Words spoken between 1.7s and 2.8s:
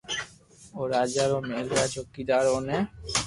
را چوڪيدار اوني